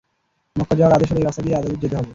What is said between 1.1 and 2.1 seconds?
হলে এ রাস্তা দিয়েই তাদের যেতে হবে।